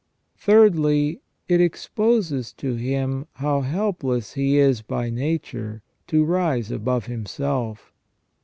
[0.35, 7.93] Thirdly, it exposes to him how helpless he is, by nature, to rise above himself.